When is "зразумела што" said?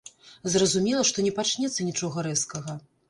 0.53-1.25